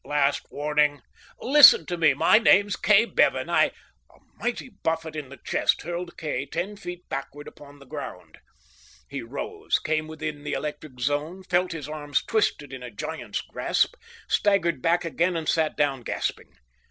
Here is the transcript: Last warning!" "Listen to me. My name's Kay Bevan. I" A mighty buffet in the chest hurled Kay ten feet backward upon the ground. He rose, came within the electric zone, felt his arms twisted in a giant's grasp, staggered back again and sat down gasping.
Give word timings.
Last 0.03 0.47
warning!" 0.49 1.03
"Listen 1.39 1.85
to 1.85 1.95
me. 1.95 2.15
My 2.15 2.39
name's 2.39 2.75
Kay 2.75 3.05
Bevan. 3.05 3.51
I" 3.51 3.65
A 4.09 4.17
mighty 4.33 4.71
buffet 4.81 5.15
in 5.15 5.29
the 5.29 5.37
chest 5.37 5.83
hurled 5.83 6.17
Kay 6.17 6.47
ten 6.47 6.75
feet 6.75 7.07
backward 7.07 7.47
upon 7.47 7.77
the 7.77 7.85
ground. 7.85 8.39
He 9.07 9.21
rose, 9.21 9.77
came 9.77 10.07
within 10.07 10.41
the 10.43 10.53
electric 10.53 10.99
zone, 10.99 11.43
felt 11.43 11.71
his 11.73 11.87
arms 11.87 12.23
twisted 12.25 12.73
in 12.73 12.81
a 12.81 12.89
giant's 12.89 13.41
grasp, 13.41 13.93
staggered 14.27 14.81
back 14.81 15.05
again 15.05 15.37
and 15.37 15.47
sat 15.47 15.77
down 15.77 16.01
gasping. 16.01 16.49